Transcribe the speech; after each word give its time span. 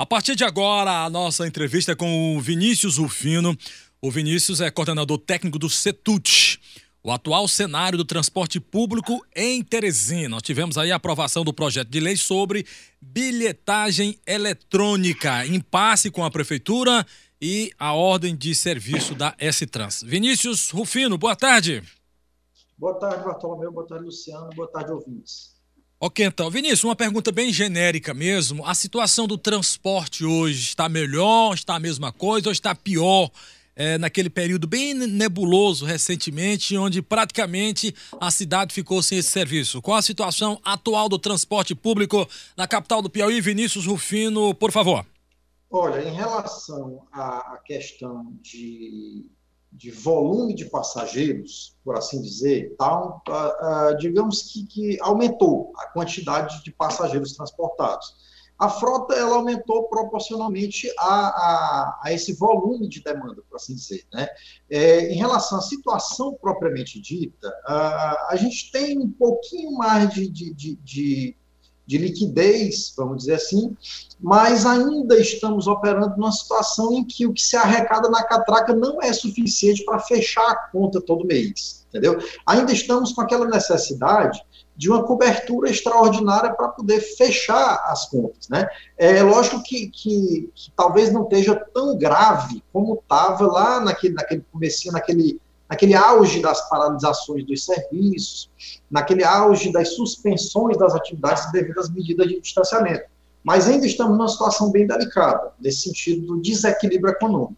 A 0.00 0.06
partir 0.06 0.34
de 0.34 0.44
agora, 0.44 1.04
a 1.04 1.10
nossa 1.10 1.46
entrevista 1.46 1.92
é 1.92 1.94
com 1.94 2.34
o 2.34 2.40
Vinícius 2.40 2.96
Rufino. 2.96 3.54
O 4.00 4.10
Vinícius 4.10 4.62
é 4.62 4.70
coordenador 4.70 5.18
técnico 5.18 5.58
do 5.58 5.68
CETUT, 5.68 6.58
o 7.02 7.12
atual 7.12 7.46
cenário 7.46 7.98
do 7.98 8.04
transporte 8.06 8.58
público 8.58 9.22
em 9.36 9.62
Teresina. 9.62 10.30
Nós 10.30 10.42
tivemos 10.42 10.78
aí 10.78 10.90
a 10.90 10.96
aprovação 10.96 11.44
do 11.44 11.52
projeto 11.52 11.90
de 11.90 12.00
lei 12.00 12.16
sobre 12.16 12.64
bilhetagem 12.98 14.18
eletrônica, 14.26 15.44
impasse 15.44 16.10
com 16.10 16.24
a 16.24 16.30
prefeitura 16.30 17.06
e 17.38 17.70
a 17.78 17.92
ordem 17.92 18.34
de 18.34 18.54
serviço 18.54 19.14
da 19.14 19.34
S-Trans. 19.38 20.02
Vinícius 20.02 20.70
Rufino, 20.70 21.18
boa 21.18 21.36
tarde. 21.36 21.82
Boa 22.78 22.98
tarde, 22.98 23.22
Bartolomeu. 23.22 23.70
Boa 23.70 23.86
tarde, 23.86 24.06
Luciano. 24.06 24.48
Boa 24.56 24.68
tarde, 24.72 24.92
ouvintes. 24.92 25.59
Ok, 26.02 26.24
então. 26.24 26.50
Vinícius, 26.50 26.84
uma 26.84 26.96
pergunta 26.96 27.30
bem 27.30 27.52
genérica 27.52 28.14
mesmo. 28.14 28.64
A 28.64 28.74
situação 28.74 29.26
do 29.26 29.36
transporte 29.36 30.24
hoje 30.24 30.68
está 30.68 30.88
melhor, 30.88 31.52
está 31.52 31.74
a 31.74 31.78
mesma 31.78 32.10
coisa 32.10 32.48
ou 32.48 32.52
está 32.52 32.74
pior? 32.74 33.30
É, 33.76 33.98
naquele 33.98 34.30
período 34.30 34.66
bem 34.66 34.94
nebuloso 34.94 35.84
recentemente, 35.84 36.76
onde 36.76 37.02
praticamente 37.02 37.94
a 38.18 38.30
cidade 38.30 38.74
ficou 38.74 39.02
sem 39.02 39.18
esse 39.18 39.30
serviço. 39.30 39.82
Qual 39.82 39.96
a 39.96 40.02
situação 40.02 40.58
atual 40.64 41.06
do 41.06 41.18
transporte 41.18 41.74
público 41.74 42.26
na 42.56 42.66
capital 42.66 43.02
do 43.02 43.10
Piauí? 43.10 43.38
Vinícius 43.40 43.84
Rufino, 43.86 44.54
por 44.54 44.72
favor. 44.72 45.04
Olha, 45.70 46.02
em 46.02 46.14
relação 46.14 47.06
à 47.12 47.60
questão 47.64 48.38
de 48.42 49.26
de 49.72 49.90
volume 49.90 50.54
de 50.54 50.64
passageiros, 50.64 51.76
por 51.84 51.96
assim 51.96 52.20
dizer, 52.20 52.74
tá, 52.76 53.00
uh, 53.00 53.92
uh, 53.92 53.96
digamos 53.98 54.42
que, 54.42 54.66
que 54.66 54.98
aumentou 55.00 55.72
a 55.76 55.86
quantidade 55.88 56.62
de 56.64 56.72
passageiros 56.72 57.34
transportados. 57.34 58.14
A 58.58 58.68
frota 58.68 59.14
ela 59.14 59.36
aumentou 59.36 59.84
proporcionalmente 59.84 60.92
a, 60.98 61.28
a, 61.28 62.00
a 62.04 62.12
esse 62.12 62.34
volume 62.34 62.88
de 62.88 63.02
demanda, 63.02 63.42
por 63.48 63.56
assim 63.56 63.74
dizer. 63.74 64.04
Né? 64.12 64.28
É, 64.68 65.10
em 65.10 65.16
relação 65.16 65.56
à 65.56 65.62
situação 65.62 66.34
propriamente 66.34 67.00
dita, 67.00 67.48
uh, 67.48 68.28
a 68.28 68.36
gente 68.36 68.70
tem 68.70 68.98
um 68.98 69.10
pouquinho 69.10 69.72
mais 69.78 70.12
de, 70.12 70.28
de, 70.28 70.52
de, 70.52 70.76
de 70.76 71.36
de 71.90 71.98
liquidez, 71.98 72.94
vamos 72.96 73.18
dizer 73.18 73.34
assim, 73.34 73.76
mas 74.20 74.64
ainda 74.64 75.18
estamos 75.18 75.66
operando 75.66 76.16
numa 76.16 76.30
situação 76.30 76.92
em 76.92 77.04
que 77.04 77.26
o 77.26 77.32
que 77.32 77.42
se 77.42 77.56
arrecada 77.56 78.08
na 78.08 78.22
catraca 78.22 78.72
não 78.72 79.02
é 79.02 79.12
suficiente 79.12 79.84
para 79.84 79.98
fechar 79.98 80.48
a 80.48 80.68
conta 80.70 81.00
todo 81.00 81.26
mês, 81.26 81.84
entendeu? 81.88 82.16
Ainda 82.46 82.72
estamos 82.72 83.12
com 83.12 83.22
aquela 83.22 83.44
necessidade 83.48 84.40
de 84.76 84.88
uma 84.88 85.02
cobertura 85.02 85.68
extraordinária 85.68 86.54
para 86.54 86.68
poder 86.68 87.00
fechar 87.00 87.82
as 87.86 88.08
contas, 88.08 88.48
né? 88.48 88.68
É 88.96 89.20
lógico 89.24 89.60
que, 89.60 89.88
que, 89.88 90.48
que 90.54 90.70
talvez 90.76 91.12
não 91.12 91.24
esteja 91.24 91.56
tão 91.74 91.98
grave 91.98 92.62
como 92.72 92.94
estava 92.94 93.48
lá 93.48 93.80
naquele, 93.80 94.14
naquele 94.14 94.44
comecinho, 94.52 94.92
naquele 94.92 95.40
naquele 95.70 95.94
auge 95.94 96.42
das 96.42 96.68
paralisações 96.68 97.46
dos 97.46 97.64
serviços, 97.64 98.50
naquele 98.90 99.22
auge 99.22 99.72
das 99.72 99.94
suspensões 99.94 100.76
das 100.76 100.92
atividades 100.96 101.50
devido 101.52 101.78
às 101.78 101.88
medidas 101.88 102.26
de 102.26 102.40
distanciamento. 102.40 103.04
Mas 103.44 103.68
ainda 103.68 103.86
estamos 103.86 104.18
numa 104.18 104.28
situação 104.28 104.72
bem 104.72 104.84
delicada, 104.84 105.52
nesse 105.60 105.82
sentido 105.82 106.26
do 106.26 106.42
desequilíbrio 106.42 107.12
econômico. 107.12 107.54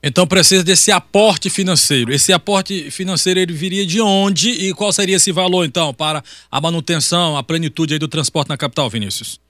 Então 0.00 0.26
precisa 0.26 0.62
desse 0.62 0.92
aporte 0.92 1.50
financeiro. 1.50 2.12
Esse 2.12 2.32
aporte 2.32 2.90
financeiro 2.90 3.40
ele 3.40 3.52
viria 3.52 3.84
de 3.84 4.00
onde 4.00 4.50
e 4.50 4.72
qual 4.72 4.92
seria 4.92 5.16
esse 5.16 5.32
valor, 5.32 5.64
então, 5.64 5.92
para 5.92 6.22
a 6.50 6.60
manutenção, 6.60 7.36
a 7.36 7.42
plenitude 7.42 7.98
do 7.98 8.06
transporte 8.06 8.48
na 8.48 8.56
capital, 8.56 8.88
Vinícius? 8.88 9.40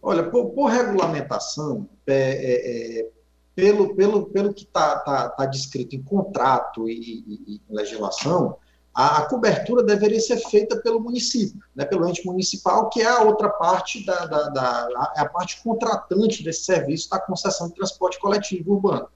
Olha, 0.00 0.22
por, 0.22 0.50
por 0.50 0.70
regulamentação, 0.70 1.88
é, 2.06 2.14
é, 2.14 3.00
é 3.00 3.15
pelo, 3.56 3.96
pelo, 3.96 4.26
pelo 4.26 4.52
que 4.52 4.64
está 4.64 4.98
tá, 4.98 5.30
tá 5.30 5.46
descrito 5.46 5.96
em 5.96 6.02
contrato 6.02 6.88
e, 6.90 7.24
e, 7.26 7.54
e 7.54 7.60
legislação, 7.74 8.58
a, 8.94 9.18
a, 9.18 9.26
cobertura 9.26 9.82
deveria 9.82 10.20
ser 10.20 10.36
feita 10.36 10.76
pelo 10.76 11.00
município, 11.00 11.58
né, 11.74 11.86
pelo 11.86 12.06
ente 12.06 12.24
municipal, 12.26 12.90
que 12.90 13.00
é 13.00 13.06
a 13.06 13.22
outra 13.22 13.48
parte 13.48 14.04
da, 14.04 14.26
da, 14.26 14.48
da 14.50 14.88
a, 14.96 15.12
é 15.16 15.20
a 15.20 15.28
parte 15.28 15.62
contratante 15.62 16.44
desse 16.44 16.64
serviço 16.64 17.08
da 17.08 17.18
concessão 17.18 17.68
de 17.68 17.74
transporte 17.74 18.20
coletivo 18.20 18.74
urbano. 18.74 19.08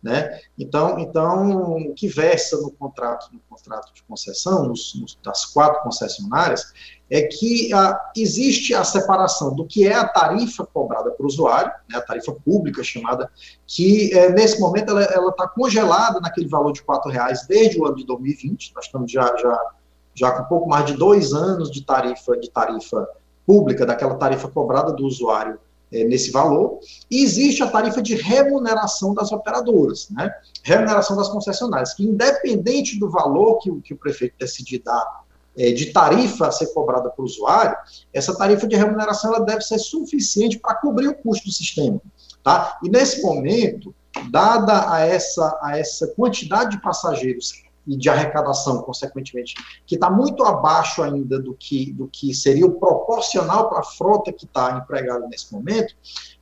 Né? 0.00 0.40
Então, 0.56 0.96
então, 1.00 1.76
o 1.76 1.92
que 1.92 2.06
versa 2.06 2.56
no 2.58 2.70
contrato, 2.70 3.30
no 3.32 3.40
contrato 3.50 3.92
de 3.92 4.02
concessão, 4.04 4.68
nos, 4.68 4.94
nos, 4.94 5.18
das 5.24 5.44
quatro 5.46 5.82
concessionárias, 5.82 6.72
é 7.10 7.22
que 7.22 7.72
ah, 7.74 7.98
existe 8.16 8.74
a 8.74 8.84
separação 8.84 9.56
do 9.56 9.66
que 9.66 9.88
é 9.88 9.94
a 9.94 10.06
tarifa 10.06 10.64
cobrada 10.64 11.10
para 11.10 11.24
o 11.24 11.26
usuário, 11.26 11.72
né, 11.90 11.98
a 11.98 12.00
tarifa 12.00 12.32
pública 12.32 12.84
chamada, 12.84 13.28
que 13.66 14.16
é, 14.16 14.30
nesse 14.30 14.60
momento 14.60 14.96
ela 14.96 15.30
está 15.30 15.48
congelada 15.48 16.20
naquele 16.20 16.46
valor 16.46 16.72
de 16.72 16.80
R$ 16.80 17.12
reais 17.12 17.44
desde 17.48 17.80
o 17.80 17.86
ano 17.86 17.96
de 17.96 18.06
2020, 18.06 18.74
nós 18.76 18.84
estamos 18.84 19.10
já, 19.10 19.36
já, 19.36 19.70
já 20.14 20.30
com 20.30 20.44
pouco 20.44 20.68
mais 20.68 20.86
de 20.86 20.92
dois 20.92 21.32
anos 21.32 21.72
de 21.72 21.84
tarifa, 21.84 22.36
de 22.36 22.48
tarifa 22.50 23.08
pública, 23.44 23.84
daquela 23.84 24.14
tarifa 24.14 24.46
cobrada 24.46 24.92
do 24.92 25.04
usuário 25.04 25.58
é, 25.92 26.04
nesse 26.04 26.30
valor, 26.30 26.80
e 27.10 27.22
existe 27.22 27.62
a 27.62 27.68
tarifa 27.68 28.02
de 28.02 28.14
remuneração 28.14 29.14
das 29.14 29.32
operadoras, 29.32 30.08
né? 30.10 30.30
remuneração 30.62 31.16
das 31.16 31.28
concessionárias, 31.28 31.94
que 31.94 32.04
independente 32.04 32.98
do 32.98 33.10
valor 33.10 33.58
que, 33.58 33.70
que 33.80 33.94
o 33.94 33.96
prefeito 33.96 34.34
decidir 34.38 34.82
dar 34.82 35.24
é, 35.56 35.72
de 35.72 35.86
tarifa 35.86 36.46
a 36.46 36.52
ser 36.52 36.66
cobrada 36.68 37.10
para 37.10 37.22
o 37.22 37.24
usuário, 37.24 37.76
essa 38.12 38.36
tarifa 38.36 38.66
de 38.66 38.76
remuneração 38.76 39.34
ela 39.34 39.44
deve 39.44 39.62
ser 39.62 39.78
suficiente 39.78 40.58
para 40.58 40.74
cobrir 40.76 41.08
o 41.08 41.14
custo 41.14 41.46
do 41.46 41.52
sistema. 41.52 42.00
Tá? 42.44 42.78
E 42.82 42.88
nesse 42.88 43.22
momento, 43.22 43.94
dada 44.30 44.92
a 44.92 45.00
essa, 45.00 45.58
a 45.62 45.78
essa 45.78 46.06
quantidade 46.08 46.76
de 46.76 46.82
passageiros 46.82 47.52
e 47.88 47.96
de 47.96 48.10
arrecadação, 48.10 48.82
consequentemente, 48.82 49.54
que 49.86 49.94
está 49.94 50.10
muito 50.10 50.44
abaixo 50.44 51.02
ainda 51.02 51.40
do 51.40 51.54
que, 51.54 51.92
do 51.92 52.06
que 52.06 52.34
seria 52.34 52.66
o 52.66 52.78
proporcional 52.78 53.70
para 53.70 53.80
a 53.80 53.82
frota 53.82 54.30
que 54.32 54.44
está 54.44 54.78
empregada 54.82 55.26
nesse 55.26 55.52
momento, 55.52 55.94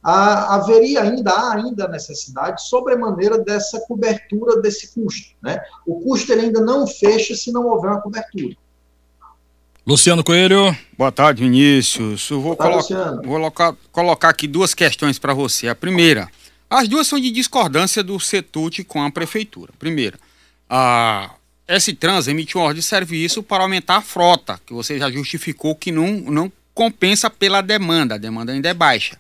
ah, 0.03 0.57
haveria 0.57 1.03
ainda, 1.03 1.31
há 1.31 1.55
ainda 1.55 1.85
a 1.85 1.89
necessidade, 1.89 2.67
sobremaneira, 2.67 3.39
dessa 3.39 3.81
cobertura 3.81 4.61
desse 4.61 4.93
custo. 4.93 5.35
Né? 5.41 5.61
O 5.87 6.01
custo 6.01 6.33
ele 6.33 6.43
ainda 6.43 6.61
não 6.61 6.87
fecha 6.87 7.35
se 7.35 7.53
não 7.53 7.67
houver 7.67 7.93
uma 7.93 8.01
cobertura. 8.01 8.57
Luciano 9.87 10.25
Coelho. 10.25 10.77
Boa 10.99 11.13
tarde, 11.13 11.45
Vinícius. 11.45 12.29
Eu 12.29 12.41
vou, 12.41 12.57
tarde, 12.57 12.89
colo 12.89 13.23
vou 13.23 13.23
colocar, 13.23 13.75
colocar 13.93 14.29
aqui 14.31 14.49
duas 14.49 14.75
questões 14.75 15.17
para 15.17 15.33
você. 15.33 15.69
A 15.69 15.77
primeira, 15.77 16.29
as 16.69 16.89
duas 16.89 17.07
são 17.07 17.21
de 17.21 17.31
discordância 17.31 18.03
do 18.03 18.19
CETUT 18.19 18.83
com 18.83 19.05
a 19.05 19.11
prefeitura. 19.13 19.73
Primeira, 19.79 20.19
a 20.69 21.35
S-Trans 21.67 22.29
emitiu 22.29 22.61
uma 22.61 22.69
ordem 22.69 22.81
de 22.81 22.87
serviço 22.87 23.43
para 23.43 23.65
aumentar 23.65 23.97
a 23.97 24.03
frota, 24.03 24.61
que 24.65 24.73
você 24.73 24.99
já 24.99 25.11
justificou 25.11 25.75
que 25.75 25.91
não, 25.91 26.13
não 26.21 26.53
compensa 26.75 27.29
pela 27.31 27.61
demanda, 27.61 28.15
a 28.15 28.19
demanda 28.19 28.53
ainda 28.53 28.69
é 28.69 28.75
baixa. 28.75 29.19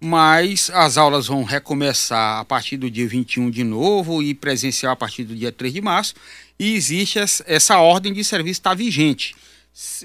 Mas 0.00 0.70
as 0.70 0.96
aulas 0.96 1.26
vão 1.26 1.42
recomeçar 1.42 2.38
a 2.38 2.44
partir 2.44 2.76
do 2.76 2.88
dia 2.88 3.08
21 3.08 3.50
de 3.50 3.64
novo 3.64 4.22
e 4.22 4.32
presencial 4.32 4.92
a 4.92 4.96
partir 4.96 5.24
do 5.24 5.34
dia 5.34 5.50
3 5.50 5.74
de 5.74 5.80
março, 5.80 6.14
e 6.58 6.74
existe 6.74 7.18
essa 7.46 7.78
ordem 7.78 8.12
de 8.12 8.22
serviço 8.22 8.60
está 8.60 8.74
vigente. 8.74 9.34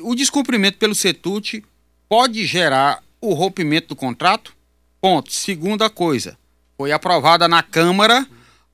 O 0.01 0.15
descumprimento 0.15 0.77
pelo 0.77 0.95
CETUT 0.95 1.63
pode 2.09 2.45
gerar 2.45 3.03
o 3.19 3.33
rompimento 3.33 3.89
do 3.89 3.95
contrato? 3.95 4.53
Ponto. 4.99 5.31
Segunda 5.31 5.89
coisa, 5.89 6.37
foi 6.77 6.91
aprovada 6.91 7.47
na 7.47 7.61
Câmara 7.61 8.27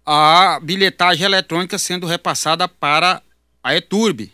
a 0.06 0.60
bilhetagem 0.62 1.26
eletrônica 1.26 1.78
sendo 1.78 2.08
repassada 2.08 2.68
para 2.68 3.22
a 3.64 3.76
ETURB. 3.76 4.32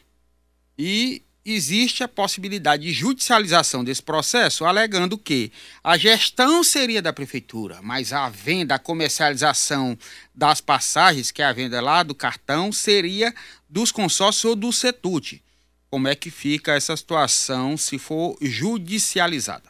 E 0.77 1.21
existe 1.45 2.03
a 2.03 2.07
possibilidade 2.07 2.83
de 2.83 2.91
judicialização 2.91 3.83
desse 3.83 4.01
processo, 4.01 4.65
alegando 4.65 5.17
que 5.17 5.51
a 5.83 5.95
gestão 5.95 6.63
seria 6.63 7.01
da 7.01 7.13
prefeitura, 7.13 7.79
mas 7.83 8.11
a 8.11 8.27
venda, 8.29 8.75
a 8.75 8.79
comercialização 8.79 9.97
das 10.33 10.59
passagens, 10.59 11.29
que 11.29 11.41
é 11.41 11.45
a 11.45 11.53
venda 11.53 11.79
lá 11.79 12.01
do 12.01 12.15
cartão, 12.15 12.71
seria 12.71 13.33
dos 13.69 13.91
consórcios 13.91 14.45
ou 14.45 14.55
do 14.55 14.73
CETUT. 14.73 15.43
Como 15.89 16.07
é 16.07 16.15
que 16.15 16.31
fica 16.31 16.73
essa 16.73 16.97
situação 16.97 17.77
se 17.77 17.99
for 17.99 18.35
judicializada? 18.41 19.69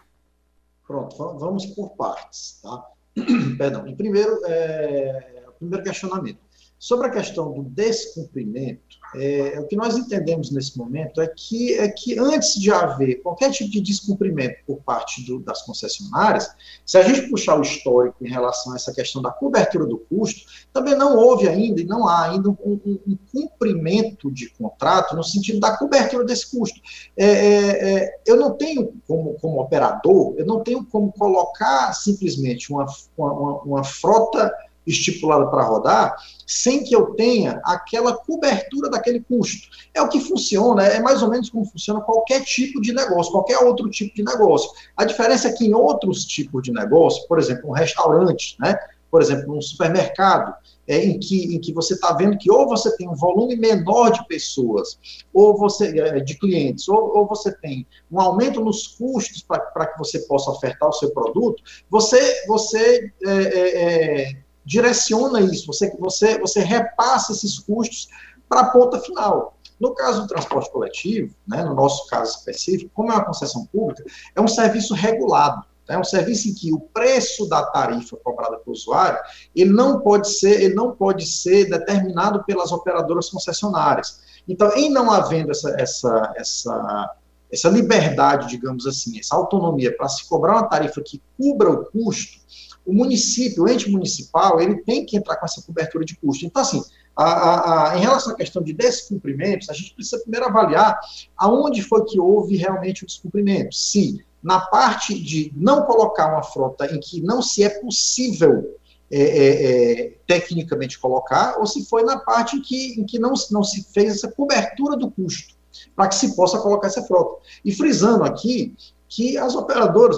Pronto, 0.88 1.16
vamos 1.38 1.66
por 1.68 1.90
partes, 1.96 2.60
tá? 2.62 2.86
Perdão. 3.58 3.96
Primeiro, 3.96 4.40
é, 4.46 5.35
primeiro 5.56 5.84
questionamento. 5.84 6.40
Sobre 6.78 7.08
a 7.08 7.10
questão 7.10 7.52
do 7.54 7.64
descumprimento, 7.64 8.98
é, 9.16 9.58
o 9.60 9.66
que 9.66 9.78
nós 9.78 9.98
entendemos 9.98 10.52
nesse 10.52 10.78
momento 10.78 11.22
é 11.22 11.28
que, 11.28 11.74
é 11.74 11.88
que 11.88 12.20
antes 12.20 12.60
de 12.60 12.70
haver 12.70 13.22
qualquer 13.22 13.50
tipo 13.52 13.72
de 13.72 13.80
descumprimento 13.80 14.58
por 14.68 14.78
parte 14.84 15.26
do, 15.26 15.40
das 15.40 15.62
concessionárias, 15.62 16.50
se 16.86 16.98
a 16.98 17.02
gente 17.02 17.30
puxar 17.30 17.58
o 17.58 17.62
histórico 17.62 18.26
em 18.26 18.30
relação 18.30 18.74
a 18.74 18.76
essa 18.76 18.94
questão 18.94 19.22
da 19.22 19.32
cobertura 19.32 19.86
do 19.86 19.98
custo, 19.98 20.42
também 20.74 20.96
não 20.96 21.18
houve 21.18 21.48
ainda 21.48 21.80
e 21.80 21.86
não 21.86 22.08
há 22.08 22.30
ainda 22.30 22.50
um, 22.50 22.58
um, 22.64 23.00
um 23.08 23.18
cumprimento 23.32 24.30
de 24.30 24.50
contrato 24.50 25.16
no 25.16 25.24
sentido 25.24 25.62
da 25.62 25.78
cobertura 25.78 26.26
desse 26.26 26.52
custo. 26.52 26.80
É, 27.16 27.26
é, 27.26 27.94
é, 27.94 28.20
eu 28.26 28.36
não 28.36 28.52
tenho, 28.52 28.94
como, 29.08 29.36
como 29.36 29.62
operador, 29.62 30.36
eu 30.38 30.46
não 30.46 30.62
tenho 30.62 30.84
como 30.86 31.12
colocar 31.14 31.94
simplesmente 31.94 32.72
uma, 32.72 32.86
uma, 33.18 33.62
uma 33.64 33.84
frota 33.84 34.52
estipulada 34.86 35.48
para 35.48 35.64
rodar, 35.64 36.16
sem 36.46 36.84
que 36.84 36.96
eu 36.96 37.16
tenha 37.16 37.60
aquela 37.64 38.16
cobertura 38.16 38.90
daquele 38.90 39.20
custo. 39.20 39.68
É 39.94 40.02
o 40.02 40.10
que 40.10 40.20
funciona, 40.20 40.84
é 40.84 41.00
mais 41.00 41.24
ou 41.24 41.30
menos 41.30 41.50
como 41.50 41.66
funciona 41.66 42.02
qualquer 42.02 42.44
tipo 42.44 42.80
de 42.82 42.94
negócio, 42.94 43.32
qualquer 43.32 43.58
outro 43.60 43.90
tipo 43.90 44.16
de 44.16 44.24
negócio. 44.24 44.70
A 44.96 45.06
diferença 45.06 45.48
é 45.48 45.54
que 45.54 45.66
em 45.66 45.74
outros 45.74 46.26
tipos 46.26 46.64
de 46.64 46.72
negócio, 46.72 47.28
por 47.28 47.40
exemplo, 47.40 47.70
um 47.70 47.74
restaurante, 47.74 48.56
né? 48.60 48.78
por 49.16 49.22
exemplo, 49.22 49.58
um 49.58 49.62
supermercado, 49.62 50.54
é, 50.86 50.98
em, 50.98 51.18
que, 51.18 51.56
em 51.56 51.60
que 51.60 51.74
você 51.74 51.94
está 51.94 52.12
vendo 52.14 52.38
que 52.38 52.52
ou 52.52 52.68
você 52.68 52.96
tem 52.98 53.08
um 53.08 53.16
volume 53.16 53.56
menor 53.56 54.12
de 54.12 54.28
pessoas, 54.28 55.00
ou 55.34 55.58
você 55.58 55.98
é, 55.98 56.20
de 56.20 56.38
clientes, 56.38 56.88
ou, 56.90 57.18
ou 57.18 57.26
você 57.26 57.50
tem 57.60 57.88
um 58.12 58.20
aumento 58.20 58.60
nos 58.60 58.88
custos 58.88 59.42
para 59.42 59.86
que 59.86 59.98
você 59.98 60.20
possa 60.28 60.52
ofertar 60.52 60.90
o 60.90 60.94
seu 60.94 61.12
produto, 61.12 61.64
você, 61.90 62.46
você 62.46 63.10
é, 63.26 63.32
é, 63.32 64.24
é 64.24 64.45
direciona 64.66 65.42
isso, 65.42 65.68
você, 65.68 65.96
você, 65.98 66.40
você 66.40 66.60
repassa 66.62 67.32
esses 67.32 67.60
custos 67.60 68.08
para 68.50 68.62
a 68.62 68.70
ponta 68.72 69.00
final. 69.00 69.56
No 69.80 69.94
caso 69.94 70.22
do 70.22 70.28
transporte 70.28 70.72
coletivo, 70.72 71.36
né, 71.48 71.64
no 71.64 71.74
nosso 71.74 72.08
caso 72.08 72.38
específico, 72.38 72.90
como 72.94 73.12
é 73.12 73.16
uma 73.16 73.26
concessão 73.26 73.66
pública, 73.66 74.04
é 74.34 74.42
um 74.42 74.48
serviço 74.48 74.94
regulado. 74.94 75.64
É 75.88 75.98
um 75.98 76.04
serviço 76.04 76.50
em 76.50 76.54
que 76.54 76.74
o 76.74 76.80
preço 76.80 77.48
da 77.48 77.64
tarifa 77.64 78.18
cobrada 78.24 78.58
pelo 78.58 78.76
usuário 78.76 79.20
ele 79.56 79.72
não 79.72 80.00
pode 80.00 80.32
ser 80.32 80.60
ele 80.64 80.74
não 80.74 80.96
pode 80.96 81.28
ser 81.28 81.70
determinado 81.70 82.44
pelas 82.44 82.72
operadoras 82.72 83.30
concessionárias. 83.30 84.20
Então, 84.48 84.72
em 84.76 84.90
não 84.90 85.12
havendo 85.12 85.52
essa, 85.52 85.76
essa, 85.80 86.34
essa, 86.36 87.16
essa 87.52 87.70
liberdade, 87.70 88.48
digamos 88.48 88.88
assim, 88.88 89.20
essa 89.20 89.36
autonomia 89.36 89.96
para 89.96 90.10
se 90.10 90.28
cobrar 90.28 90.54
uma 90.54 90.68
tarifa 90.68 91.02
que 91.02 91.22
cubra 91.38 91.70
o 91.70 91.86
custo, 91.86 92.40
o 92.86 92.94
município, 92.94 93.64
o 93.64 93.70
ente 93.70 93.90
municipal, 93.90 94.62
ele 94.62 94.78
tem 94.78 95.06
que 95.06 95.18
entrar 95.18 95.38
com 95.38 95.46
essa 95.46 95.62
cobertura 95.62 96.06
de 96.06 96.16
custo. 96.18 96.46
Então, 96.46 96.62
assim, 96.62 96.84
a, 97.16 97.24
a, 97.24 97.92
a, 97.92 97.98
em 97.98 98.02
relação 98.02 98.34
à 98.34 98.36
questão 98.36 98.62
de 98.62 98.74
descumprimentos, 98.74 99.70
a 99.70 99.74
gente 99.74 99.94
precisa 99.94 100.22
primeiro 100.22 100.46
avaliar 100.46 101.00
aonde 101.38 101.82
foi 101.82 102.04
que 102.06 102.20
houve 102.20 102.58
realmente 102.58 103.04
o 103.04 103.08
descumprimento. 103.08 103.74
Se 103.74 104.24
na 104.44 104.60
parte 104.60 105.20
de 105.20 105.52
não 105.56 105.84
colocar 105.84 106.32
uma 106.32 106.44
frota 106.44 106.86
em 106.94 107.00
que 107.00 107.22
não 107.22 107.42
se 107.42 107.64
é 107.64 107.70
possível 107.70 108.78
é, 109.10 109.22
é, 109.22 110.02
é, 110.02 110.14
tecnicamente 110.28 111.00
colocar, 111.00 111.58
ou 111.60 111.66
se 111.66 111.86
foi 111.86 112.04
na 112.04 112.20
parte 112.20 112.56
em 112.56 112.62
que, 112.62 113.00
em 113.00 113.06
que 113.06 113.18
não, 113.18 113.34
não 113.52 113.64
se 113.64 113.84
fez 113.94 114.14
essa 114.14 114.32
cobertura 114.32 114.98
do 114.98 115.10
custo, 115.10 115.56
para 115.96 116.08
que 116.08 116.16
se 116.16 116.36
possa 116.36 116.60
colocar 116.60 116.88
essa 116.88 117.04
frota. 117.04 117.42
E 117.64 117.72
frisando 117.72 118.24
aqui 118.24 118.76
que 119.08 119.38
as 119.38 119.56
operadoras 119.56 120.18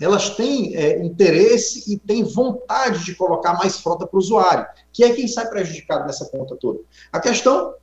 elas 0.00 0.30
têm 0.30 0.76
é, 0.76 1.04
interesse 1.04 1.92
e 1.92 1.98
têm 1.98 2.22
vontade 2.22 3.04
de 3.04 3.14
colocar 3.14 3.54
mais 3.54 3.78
frota 3.80 4.06
para 4.06 4.16
o 4.16 4.20
usuário, 4.20 4.66
que 4.92 5.04
é 5.04 5.12
quem 5.12 5.26
sai 5.26 5.48
prejudicado 5.48 6.06
nessa 6.06 6.26
conta 6.26 6.56
toda. 6.56 6.80
A 7.12 7.20
questão 7.20 7.74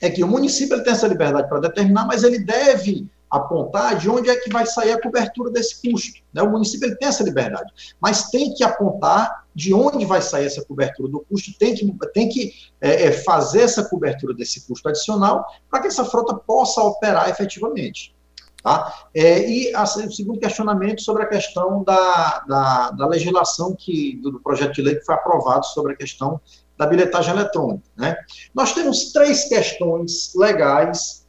é 0.00 0.08
que 0.08 0.24
o 0.24 0.28
município 0.28 0.74
ele 0.74 0.84
tem 0.84 0.92
essa 0.92 1.08
liberdade 1.08 1.48
para 1.48 1.60
determinar, 1.60 2.06
mas 2.06 2.22
ele 2.22 2.38
deve 2.38 3.06
apontar 3.30 3.96
de 3.96 4.10
onde 4.10 4.28
é 4.28 4.36
que 4.36 4.50
vai 4.50 4.66
sair 4.66 4.92
a 4.92 5.00
cobertura 5.00 5.50
desse 5.50 5.80
custo. 5.80 6.20
Né? 6.32 6.42
O 6.42 6.50
município 6.50 6.86
ele 6.86 6.96
tem 6.96 7.08
essa 7.08 7.22
liberdade, 7.22 7.72
mas 8.00 8.28
tem 8.30 8.52
que 8.52 8.64
apontar 8.64 9.46
de 9.54 9.72
onde 9.72 10.04
vai 10.04 10.20
sair 10.20 10.46
essa 10.46 10.64
cobertura 10.64 11.08
do 11.08 11.20
custo, 11.20 11.56
tem 11.58 11.74
que, 11.74 11.94
tem 12.12 12.28
que 12.28 12.52
é, 12.80 13.06
é 13.06 13.12
fazer 13.12 13.62
essa 13.62 13.84
cobertura 13.84 14.34
desse 14.34 14.66
custo 14.66 14.88
adicional 14.88 15.44
para 15.70 15.80
que 15.80 15.88
essa 15.88 16.04
frota 16.04 16.34
possa 16.34 16.82
operar 16.82 17.28
efetivamente. 17.28 18.14
Tá? 18.62 19.06
É, 19.14 19.48
e 19.48 19.74
a, 19.74 19.84
o 19.84 19.86
segundo 19.86 20.38
questionamento 20.38 21.00
sobre 21.00 21.22
a 21.22 21.26
questão 21.26 21.82
da, 21.82 22.44
da, 22.46 22.90
da 22.90 23.06
legislação 23.06 23.74
que, 23.74 24.16
do, 24.22 24.32
do, 24.32 24.40
projeto 24.40 24.74
de 24.74 24.82
lei 24.82 24.96
que 24.96 25.04
foi 25.04 25.14
aprovado 25.14 25.64
sobre 25.66 25.94
a 25.94 25.96
questão 25.96 26.38
da 26.76 26.86
bilhetagem 26.86 27.32
eletrônica. 27.32 27.84
Né? 27.96 28.14
Nós 28.54 28.74
temos 28.74 29.12
três 29.12 29.48
questões 29.48 30.34
legais 30.34 31.26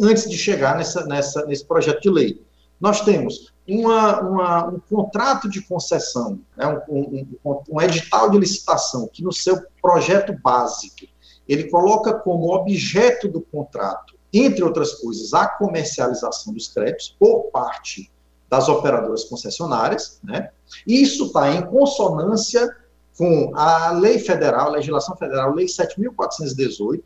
antes 0.00 0.28
de 0.28 0.36
chegar 0.36 0.76
nessa, 0.76 1.06
nessa, 1.06 1.46
nesse 1.46 1.64
projeto 1.64 2.00
de 2.00 2.10
lei. 2.10 2.42
Nós 2.80 3.02
temos 3.02 3.52
uma, 3.68 4.20
uma, 4.20 4.66
um 4.68 4.80
contrato 4.80 5.48
de 5.48 5.60
concessão, 5.62 6.40
né, 6.56 6.66
um, 6.88 7.26
um, 7.44 7.62
um 7.70 7.80
edital 7.80 8.30
de 8.30 8.38
licitação, 8.38 9.08
que 9.12 9.22
no 9.22 9.32
seu 9.32 9.60
projeto 9.80 10.32
básico, 10.42 11.06
ele 11.46 11.68
coloca 11.68 12.14
como 12.14 12.54
objeto 12.54 13.28
do 13.28 13.40
contrato 13.40 14.14
entre 14.32 14.62
outras 14.62 14.94
coisas, 14.94 15.34
a 15.34 15.46
comercialização 15.46 16.52
dos 16.52 16.68
créditos 16.68 17.14
por 17.18 17.50
parte 17.50 18.10
das 18.48 18.68
operadoras 18.68 19.24
concessionárias, 19.24 20.18
né? 20.24 20.50
Isso 20.86 21.26
está 21.26 21.52
em 21.52 21.62
consonância 21.66 22.68
com 23.16 23.52
a 23.54 23.92
lei 23.92 24.18
federal, 24.18 24.68
a 24.68 24.72
legislação 24.72 25.16
federal, 25.16 25.54
lei 25.54 25.66
7.418, 25.66 27.02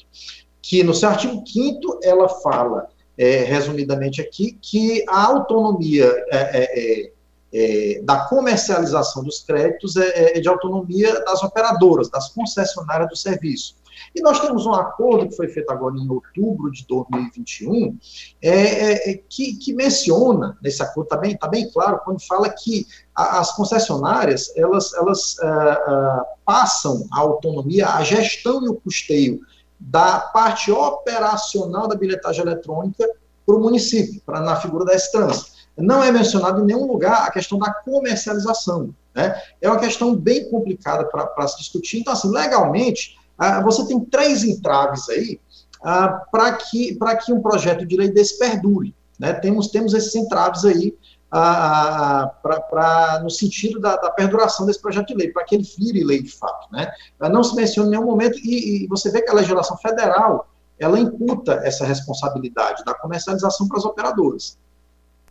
que 0.62 0.82
no 0.82 0.94
seu 0.94 1.11
artigo 1.11 1.43
5 1.47 2.00
ela 2.03 2.29
fala, 2.29 2.88
é, 3.19 3.38
resumidamente 3.38 4.20
aqui, 4.20 4.59
que 4.61 5.05
a 5.09 5.25
autonomia 5.25 6.06
é, 6.31 6.38
é, 6.38 6.81
é, 7.03 7.12
é 7.53 8.03
da 8.03 8.27
comercialização 8.27 9.23
dos 9.23 9.41
créditos 9.41 9.97
é, 9.97 10.38
é, 10.38 10.41
de 10.41 10.49
autonomia 10.49 11.20
das 11.25 11.43
operadoras, 11.43 12.09
das 12.09 12.29
concessionárias 12.31 13.09
do 13.09 13.17
serviço. 13.17 13.77
E 14.14 14.20
nós 14.23 14.41
temos 14.41 14.67
um 14.67 14.73
acordo 14.73 15.29
que 15.29 15.37
foi 15.37 15.49
feito 15.49 15.70
agora 15.70 15.96
em 15.96 16.08
outubro 16.08 16.70
de 16.70 16.87
2021, 16.87 17.99
é, 18.43 18.50
é, 18.50 19.11
é, 19.11 19.23
que, 19.29 19.56
que, 19.56 19.75
menciona, 19.75 20.56
nesse 20.62 20.82
acordo 20.82 21.06
está 21.06 21.17
bem, 21.17 21.37
tá 21.37 21.49
bem 21.49 21.70
claro, 21.70 22.00
quando 22.05 22.25
fala 22.26 22.49
que 22.49 22.87
a, 23.14 23.41
as 23.41 23.55
concessionárias, 23.55 24.52
elas, 24.56 24.93
elas 24.94 25.37
uh, 25.38 26.20
uh, 26.20 26.25
passam 26.44 27.06
a 27.12 27.20
autonomia, 27.20 27.88
a 27.88 28.02
gestão 28.02 28.64
e 28.64 28.69
o 28.69 28.75
custeio 28.75 29.41
da 29.79 30.20
parte 30.20 30.70
operacional 30.70 31.88
da 31.88 31.96
bilhetagem 31.96 32.43
eletrônica 32.43 33.06
para 33.44 33.56
o 33.56 33.61
município, 33.61 34.20
pra, 34.25 34.41
na 34.41 34.56
figura 34.56 34.85
da 34.85 34.94
S-Trans. 34.94 35.55
Não 35.76 36.02
é 36.02 36.11
mencionado 36.11 36.62
em 36.62 36.67
nenhum 36.67 36.87
lugar 36.87 37.26
a 37.26 37.31
questão 37.31 37.58
da 37.58 37.73
comercialização. 37.73 38.94
Né? 39.14 39.41
É 39.61 39.69
uma 39.69 39.79
questão 39.79 40.14
bem 40.14 40.49
complicada 40.50 41.05
para 41.05 41.49
se 41.49 41.58
discutir. 41.58 42.00
Então, 42.00 42.12
assim, 42.12 42.31
legalmente, 42.31 43.17
ah, 43.39 43.61
você 43.61 43.87
tem 43.87 44.01
três 44.01 44.45
entraves 44.45 45.09
aí 45.09 45.41
ah, 45.83 46.09
para 46.31 46.53
que, 46.53 46.97
que 47.25 47.33
um 47.33 47.43
projeto 47.43 47.85
de 47.85 47.97
lei 47.97 48.11
desse 48.11 48.39
perdure. 48.39 48.95
Né? 49.19 49.33
Temos, 49.35 49.69
temos 49.69 49.95
esses 49.95 50.15
entraves 50.15 50.65
aí 50.65 50.95
ah, 51.31 52.31
pra, 52.43 52.61
pra, 52.61 53.21
no 53.23 53.31
sentido 53.31 53.81
da, 53.81 53.97
da, 53.97 54.11
perduração 54.11 54.67
desse 54.67 54.81
projeto 54.81 55.09
de 55.09 55.15
lei, 55.15 55.33
para 55.33 55.45
que 55.45 55.57
ele 55.57 55.69
vire 55.77 56.05
lei 56.05 56.23
de 56.23 56.31
fato. 56.31 56.73
Né? 56.73 56.91
Não 57.20 57.43
se 57.43 57.55
menciona 57.55 57.89
em 57.89 57.91
nenhum 57.93 58.06
momento, 58.06 58.39
e, 58.39 58.85
e 58.85 58.87
você 58.87 59.11
vê 59.11 59.20
que 59.20 59.31
a 59.31 59.35
legislação 59.35 59.77
federal 59.77 60.49
ela 60.79 60.99
imputa 60.99 61.61
essa 61.65 61.85
responsabilidade 61.85 62.85
da 62.85 62.94
comercialização 62.94 63.69
para 63.69 63.79
as 63.79 63.85
operadoras. 63.85 64.58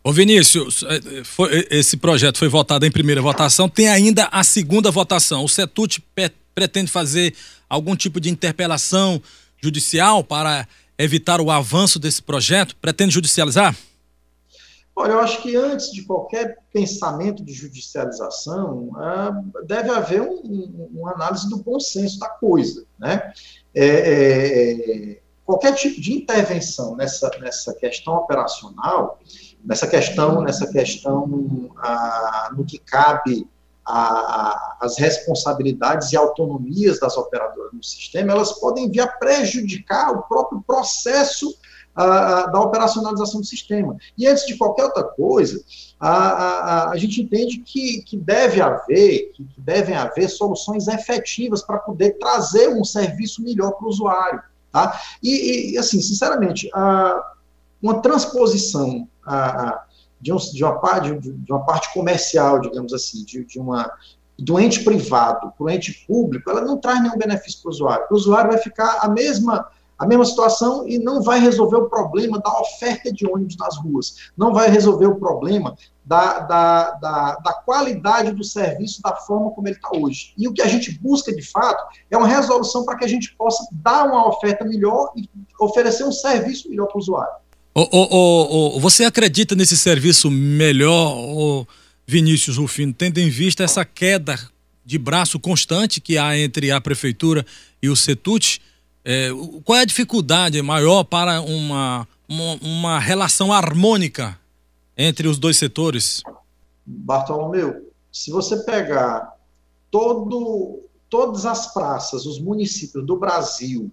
Ô 0.02 0.12
Vinícius, 0.12 0.84
é, 0.86 1.24
foi, 1.24 1.66
esse 1.70 1.96
projeto 1.96 2.38
foi 2.38 2.48
votado 2.48 2.84
em 2.84 2.90
primeira 2.90 3.22
votação, 3.22 3.68
tem 3.68 3.88
ainda 3.88 4.28
a 4.30 4.44
segunda 4.44 4.90
votação. 4.90 5.42
O 5.42 5.48
CETUT 5.48 6.02
pretende 6.54 6.90
fazer 6.90 7.34
algum 7.68 7.96
tipo 7.96 8.20
de 8.20 8.30
interpelação 8.30 9.20
judicial 9.62 10.22
para 10.22 10.66
evitar 10.98 11.40
o 11.40 11.50
avanço 11.50 11.98
desse 11.98 12.22
projeto? 12.22 12.76
Pretende 12.76 13.14
judicializar? 13.14 13.76
Olha, 14.96 15.12
eu 15.12 15.20
acho 15.20 15.42
que 15.42 15.56
antes 15.56 15.90
de 15.90 16.02
qualquer 16.02 16.56
pensamento 16.72 17.44
de 17.44 17.52
judicialização, 17.52 18.92
ah, 18.96 19.42
deve 19.66 19.90
haver 19.90 20.22
um, 20.22 20.88
uma 20.94 21.12
análise 21.12 21.48
do 21.48 21.56
bom 21.56 21.80
senso 21.80 22.20
da 22.20 22.28
coisa. 22.28 22.84
Né? 22.96 23.32
É, 23.74 23.86
é, 23.86 25.20
qualquer 25.44 25.74
tipo 25.74 26.00
de 26.00 26.12
intervenção 26.12 26.94
nessa, 26.94 27.28
nessa 27.40 27.74
questão 27.74 28.14
operacional, 28.14 29.18
nessa 29.64 29.88
questão, 29.88 30.42
nessa 30.42 30.70
questão 30.70 31.70
ah, 31.78 32.50
no 32.56 32.64
que 32.64 32.78
cabe 32.78 33.48
a, 33.86 34.02
a, 34.02 34.76
as 34.80 34.98
responsabilidades 34.98 36.12
e 36.12 36.16
autonomias 36.16 36.98
das 36.98 37.16
operadoras 37.16 37.72
no 37.72 37.82
sistema, 37.82 38.32
elas 38.32 38.52
podem 38.52 38.90
vir 38.90 39.00
a 39.00 39.06
prejudicar 39.06 40.12
o 40.12 40.22
próprio 40.22 40.62
processo 40.66 41.54
a, 41.94 42.46
da 42.46 42.60
operacionalização 42.60 43.40
do 43.40 43.46
sistema. 43.46 43.96
E 44.16 44.26
antes 44.26 44.46
de 44.46 44.56
qualquer 44.56 44.84
outra 44.84 45.04
coisa, 45.04 45.62
a, 46.00 46.90
a, 46.90 46.96
gente 46.96 47.22
entende 47.22 47.58
que, 47.58 48.02
que 48.02 48.16
deve 48.16 48.60
haver, 48.60 49.32
que, 49.32 49.46
devem 49.58 49.94
haver 49.94 50.28
soluções 50.28 50.88
efetivas 50.88 51.62
para 51.62 51.78
poder 51.78 52.18
trazer 52.18 52.68
um 52.68 52.84
serviço 52.84 53.42
melhor 53.42 53.72
para 53.72 53.86
o 53.86 53.88
usuário. 53.88 54.42
Tá? 54.72 55.00
E, 55.22 55.72
e, 55.72 55.78
assim, 55.78 56.00
sinceramente, 56.00 56.68
uma 57.80 58.00
transposição 58.00 59.06
de, 60.24 60.32
um, 60.32 60.36
de, 60.36 60.64
uma, 60.64 60.80
parte, 60.80 61.18
de 61.20 61.52
uma 61.52 61.64
parte 61.66 61.92
comercial, 61.92 62.58
digamos 62.58 62.94
assim, 62.94 63.22
de, 63.24 63.44
de 63.44 63.60
uma 63.60 63.92
do 64.36 64.58
ente 64.58 64.82
privado 64.82 65.52
para 65.56 65.64
o 65.64 65.70
ente 65.70 66.04
público, 66.08 66.50
ela 66.50 66.62
não 66.62 66.78
traz 66.78 67.00
nenhum 67.00 67.16
benefício 67.16 67.60
para 67.62 67.68
o 67.68 67.72
usuário. 67.72 68.06
O 68.10 68.14
usuário 68.14 68.50
vai 68.50 68.58
ficar 68.58 68.98
a 69.00 69.08
mesma 69.08 69.68
a 69.96 70.06
mesma 70.06 70.24
situação 70.24 70.88
e 70.88 70.98
não 70.98 71.22
vai 71.22 71.38
resolver 71.38 71.76
o 71.76 71.88
problema 71.88 72.40
da 72.40 72.50
oferta 72.60 73.12
de 73.12 73.24
ônibus 73.24 73.56
nas 73.56 73.76
ruas, 73.78 74.32
não 74.36 74.52
vai 74.52 74.68
resolver 74.68 75.06
o 75.06 75.14
problema 75.14 75.76
da, 76.04 76.40
da, 76.40 76.90
da, 76.90 77.36
da 77.36 77.52
qualidade 77.52 78.32
do 78.32 78.42
serviço 78.42 79.00
da 79.00 79.14
forma 79.14 79.52
como 79.52 79.68
ele 79.68 79.76
está 79.76 79.90
hoje. 79.96 80.34
E 80.36 80.48
o 80.48 80.52
que 80.52 80.62
a 80.62 80.66
gente 80.66 80.98
busca, 80.98 81.32
de 81.32 81.42
fato, 81.42 81.80
é 82.10 82.18
uma 82.18 82.26
resolução 82.26 82.84
para 82.84 82.98
que 82.98 83.04
a 83.04 83.08
gente 83.08 83.36
possa 83.36 83.64
dar 83.70 84.04
uma 84.06 84.28
oferta 84.28 84.64
melhor 84.64 85.12
e 85.16 85.30
oferecer 85.60 86.02
um 86.02 86.12
serviço 86.12 86.68
melhor 86.68 86.86
para 86.86 86.96
o 86.96 87.00
usuário. 87.00 87.43
Oh, 87.76 87.88
oh, 87.90 88.76
oh, 88.76 88.80
você 88.80 89.04
acredita 89.04 89.56
nesse 89.56 89.76
serviço 89.76 90.30
melhor, 90.30 91.66
Vinícius 92.06 92.56
Rufino, 92.56 92.94
tendo 92.94 93.18
em 93.18 93.28
vista 93.28 93.64
essa 93.64 93.84
queda 93.84 94.38
de 94.84 94.96
braço 94.96 95.40
constante 95.40 96.00
que 96.00 96.16
há 96.16 96.38
entre 96.38 96.70
a 96.70 96.80
prefeitura 96.80 97.44
e 97.82 97.88
o 97.88 97.96
CETUT? 97.96 98.62
É, 99.04 99.30
qual 99.64 99.76
é 99.76 99.82
a 99.82 99.86
dificuldade 99.86 100.62
maior 100.62 101.02
para 101.02 101.40
uma, 101.40 102.06
uma, 102.28 102.54
uma, 102.62 102.98
relação 103.00 103.52
harmônica 103.52 104.38
entre 104.96 105.26
os 105.26 105.36
dois 105.36 105.56
setores? 105.56 106.22
Bartolomeu, 106.86 107.92
se 108.12 108.30
você 108.30 108.58
pegar 108.58 109.34
todo, 109.90 110.80
todas 111.10 111.44
as 111.44 111.74
praças, 111.74 112.24
os 112.24 112.38
municípios 112.38 113.04
do 113.04 113.16
Brasil, 113.16 113.90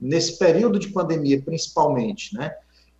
nesse 0.00 0.38
período 0.38 0.78
de 0.78 0.90
pandemia 0.90 1.42
principalmente, 1.42 2.32
né, 2.32 2.54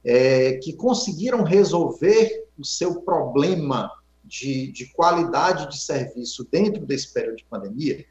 é, 0.07 0.53
que 0.63 0.73
conseguiram 0.73 1.43
resolver 1.43 2.47
o 2.57 2.65
seu 2.65 3.03
problema 3.03 3.91
de, 4.25 4.71
de 4.73 4.87
qualidade 4.93 5.69
de 5.69 5.79
serviço 5.79 6.47
dentro 6.51 6.87
desse 6.87 7.13
período 7.13 7.37
de 7.37 7.45
pandemia, 7.45 8.05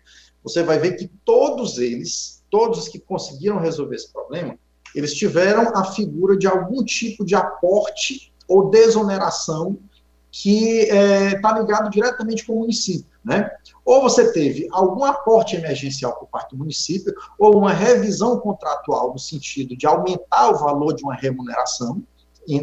você 0.43 0.61
vai 0.61 0.77
ver 0.77 0.97
que 0.97 1.09
todos 1.23 1.79
eles 1.79 2.35
todos 2.49 2.79
os 2.79 2.87
que 2.87 2.99
conseguiram 2.99 3.59
resolver 3.59 3.95
esse 3.95 4.11
problema, 4.13 4.57
eles 4.93 5.13
tiveram 5.13 5.75
a 5.75 5.83
figura 5.91 6.37
de 6.37 6.47
algum 6.47 6.85
tipo 6.85 7.25
de 7.25 7.35
aporte 7.35 8.31
ou 8.47 8.69
desoneração 8.69 9.77
que 10.31 10.83
está 10.83 10.95
é, 10.95 11.39
tá 11.39 11.59
ligado 11.59 11.89
diretamente 11.89 12.45
com 12.45 12.53
o 12.53 12.59
município, 12.59 13.14
né? 13.25 13.49
Ou 13.83 14.01
você 14.03 14.31
teve 14.31 14.67
algum 14.71 15.03
aporte 15.03 15.55
emergencial 15.55 16.13
por 16.13 16.27
parte 16.27 16.51
do 16.51 16.59
município, 16.59 17.13
ou 17.39 17.57
uma 17.57 17.73
revisão 17.73 18.39
contratual 18.39 19.11
no 19.11 19.19
sentido 19.19 19.75
de 19.75 19.87
aumentar 19.87 20.51
o 20.51 20.59
valor 20.59 20.93
de 20.93 21.03
uma 21.03 21.15
remuneração, 21.15 22.03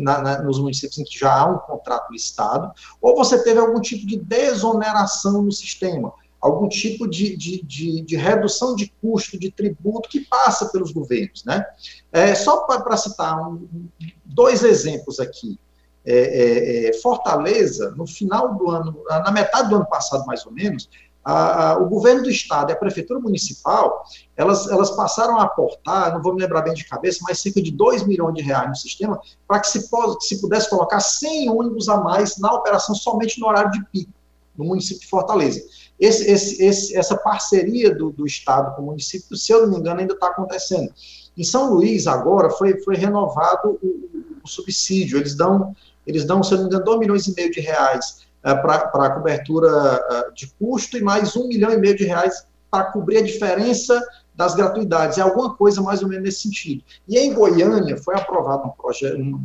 na, 0.00 0.22
na, 0.22 0.42
nos 0.42 0.60
municípios 0.60 0.96
em 0.98 1.04
que 1.04 1.18
já 1.18 1.40
há 1.40 1.46
um 1.46 1.58
contrato 1.58 2.12
listado, 2.12 2.70
ou 3.00 3.16
você 3.16 3.42
teve 3.42 3.58
algum 3.58 3.80
tipo 3.80 4.06
de 4.06 4.16
desoneração 4.16 5.42
no 5.42 5.50
sistema, 5.50 6.12
algum 6.40 6.68
tipo 6.68 7.08
de, 7.08 7.36
de, 7.36 7.62
de, 7.64 8.02
de, 8.02 8.16
redução 8.16 8.76
de 8.76 8.92
custo, 9.00 9.36
de 9.36 9.50
tributo 9.50 10.08
que 10.08 10.20
passa 10.20 10.66
pelos 10.66 10.92
governos. 10.92 11.44
Né? 11.44 11.64
É, 12.12 12.32
só 12.36 12.64
para 12.64 12.96
citar 12.96 13.48
um, 13.48 13.88
dois 14.24 14.62
exemplos 14.62 15.18
aqui. 15.18 15.58
É, 16.04 16.14
é, 16.14 16.88
é, 16.88 16.92
Fortaleza, 17.00 17.92
no 17.96 18.06
final 18.06 18.54
do 18.56 18.70
ano, 18.70 19.04
na 19.08 19.30
metade 19.30 19.68
do 19.68 19.76
ano 19.76 19.86
passado, 19.86 20.26
mais 20.26 20.44
ou 20.44 20.52
menos, 20.52 20.88
a, 21.24 21.70
a, 21.70 21.78
o 21.78 21.88
governo 21.88 22.24
do 22.24 22.30
estado 22.30 22.70
e 22.70 22.72
a 22.72 22.76
prefeitura 22.76 23.20
municipal, 23.20 24.04
elas, 24.36 24.68
elas 24.68 24.90
passaram 24.90 25.38
a 25.38 25.44
aportar, 25.44 26.12
não 26.12 26.22
vou 26.22 26.34
me 26.34 26.42
lembrar 26.42 26.62
bem 26.62 26.74
de 26.74 26.84
cabeça, 26.88 27.20
mas 27.22 27.40
cerca 27.40 27.62
de 27.62 27.70
2 27.70 28.04
milhões 28.04 28.34
de 28.34 28.42
reais 28.42 28.68
no 28.68 28.76
sistema, 28.76 29.20
para 29.46 29.60
que 29.60 29.68
se, 29.68 29.88
se 30.20 30.40
pudesse 30.40 30.68
colocar 30.68 30.98
100 30.98 31.50
ônibus 31.50 31.88
a 31.88 31.98
mais 31.98 32.38
na 32.38 32.52
operação 32.52 32.94
somente 32.94 33.40
no 33.40 33.46
horário 33.46 33.70
de 33.70 33.84
pico, 33.86 34.12
no 34.56 34.64
município 34.64 35.02
de 35.02 35.08
Fortaleza. 35.08 35.62
Esse, 35.98 36.28
esse, 36.28 36.62
esse, 36.62 36.96
essa 36.96 37.16
parceria 37.16 37.94
do, 37.94 38.10
do 38.10 38.26
Estado 38.26 38.74
com 38.74 38.82
o 38.82 38.86
município, 38.86 39.36
se 39.36 39.52
eu 39.52 39.62
não 39.62 39.70
me 39.70 39.76
engano, 39.76 40.00
ainda 40.00 40.14
está 40.14 40.26
acontecendo. 40.26 40.92
Em 41.36 41.44
São 41.44 41.72
Luís, 41.72 42.06
agora, 42.06 42.50
foi, 42.50 42.80
foi 42.82 42.96
renovado 42.96 43.78
o, 43.80 44.40
o, 44.42 44.48
subsídio. 44.48 45.18
Eles 45.18 45.36
dão, 45.36 45.74
eles 46.06 46.24
dão, 46.24 46.42
se 46.42 46.52
não 46.54 46.62
me 46.62 46.66
engano, 46.66 46.84
2 46.84 46.98
milhões 46.98 47.26
e 47.26 47.34
meio 47.34 47.50
de 47.50 47.60
reais 47.60 48.22
uh, 48.44 48.60
para 48.60 49.06
a 49.06 49.10
cobertura 49.10 49.68
uh, 49.68 50.34
de 50.34 50.52
custo 50.58 50.98
e 50.98 51.02
mais 51.02 51.36
1 51.36 51.48
milhão 51.48 51.72
e 51.72 51.76
meio 51.76 51.96
de 51.96 52.04
reais 52.04 52.46
para 52.70 52.84
cobrir 52.84 53.18
a 53.18 53.22
diferença 53.22 54.00
das 54.34 54.54
gratuidades. 54.54 55.18
É 55.18 55.20
alguma 55.20 55.54
coisa 55.54 55.80
mais 55.82 56.02
ou 56.02 56.08
menos 56.08 56.24
nesse 56.24 56.42
sentido. 56.42 56.82
E 57.08 57.18
em 57.18 57.32
Goiânia 57.34 57.96
foi 57.96 58.14
aprovado 58.14 58.66
um, 58.66 58.70
proje 58.70 59.14
um 59.14 59.44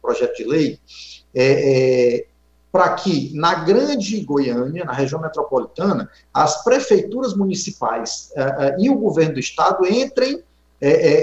projeto 0.00 0.36
de 0.36 0.44
lei 0.44 0.80
é, 1.34 2.16
é, 2.16 2.26
para 2.70 2.94
que 2.94 3.34
na 3.34 3.54
grande 3.64 4.20
Goiânia, 4.20 4.84
na 4.84 4.92
região 4.92 5.20
metropolitana, 5.20 6.08
as 6.32 6.62
prefeituras 6.62 7.34
municipais 7.34 8.30
uh, 8.36 8.80
e 8.80 8.90
o 8.90 8.96
governo 8.96 9.34
do 9.34 9.40
estado 9.40 9.86
entrem 9.86 10.42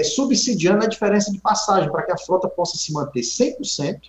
subsidiando 0.04 0.84
a 0.84 0.86
diferença 0.86 1.32
de 1.32 1.40
passagem, 1.40 1.90
para 1.90 2.02
que 2.02 2.12
a 2.12 2.18
frota 2.18 2.46
possa 2.46 2.76
se 2.76 2.92
manter 2.92 3.20
100%, 3.20 4.00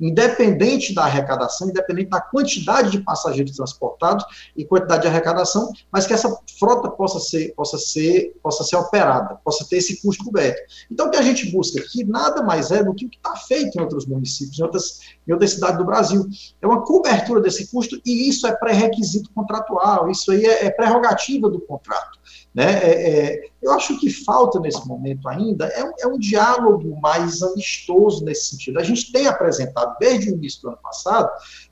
independente 0.00 0.94
da 0.94 1.04
arrecadação, 1.04 1.68
independente 1.68 2.10
da 2.10 2.20
quantidade 2.20 2.90
de 2.90 3.00
passageiros 3.00 3.56
transportados 3.56 4.24
e 4.56 4.64
quantidade 4.64 5.02
de 5.02 5.08
arrecadação, 5.08 5.70
mas 5.90 6.06
que 6.06 6.12
essa 6.12 6.34
frota 6.58 6.90
possa 6.90 7.20
ser, 7.20 7.54
possa 7.54 7.78
ser, 7.78 8.34
possa 8.42 8.64
ser 8.64 8.76
operada, 8.76 9.36
possa 9.44 9.64
ter 9.68 9.76
esse 9.76 10.00
custo 10.02 10.24
coberto. 10.24 10.60
Então, 10.90 11.06
o 11.06 11.10
que 11.10 11.16
a 11.16 11.22
gente 11.22 11.50
busca 11.50 11.80
aqui 11.80 12.04
nada 12.04 12.42
mais 12.42 12.70
é 12.70 12.82
do 12.82 12.94
que 12.94 13.06
o 13.06 13.08
que 13.08 13.16
está 13.16 13.36
feito 13.36 13.78
em 13.78 13.80
outros 13.80 14.06
municípios, 14.06 14.58
em 14.58 14.62
outras, 14.62 15.00
em 15.26 15.32
outras 15.32 15.52
cidades 15.52 15.78
do 15.78 15.84
Brasil. 15.84 16.26
É 16.60 16.66
uma 16.66 16.82
cobertura 16.82 17.40
desse 17.40 17.70
custo 17.70 18.00
e 18.04 18.28
isso 18.28 18.46
é 18.46 18.54
pré-requisito 18.54 19.30
contratual, 19.34 20.10
isso 20.10 20.30
aí 20.32 20.44
é, 20.44 20.66
é 20.66 20.70
prerrogativa 20.70 21.48
do 21.48 21.60
contrato. 21.60 22.18
Né? 22.54 22.80
É, 22.82 23.10
é, 23.10 23.42
eu 23.62 23.72
acho 23.72 23.98
que 23.98 24.10
falta 24.10 24.60
nesse 24.60 24.86
momento 24.86 25.26
ainda 25.26 25.66
é 25.66 25.84
um, 25.84 25.92
é 26.00 26.06
um, 26.06 26.18
diálogo 26.18 26.98
mais 27.00 27.42
amistoso 27.42 28.24
nesse 28.24 28.50
sentido. 28.50 28.78
A 28.78 28.84
gente 28.84 29.10
tem 29.10 29.26
apresentado 29.26 29.96
desde 29.98 30.30
o 30.30 30.34
início 30.34 30.62
do 30.62 30.68
ano 30.68 30.78
passado 30.82 31.30